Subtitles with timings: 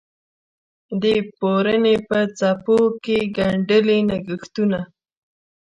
[1.01, 1.05] د
[1.37, 4.79] پوړنې په څپو کې یې ګنډلي نګهتونه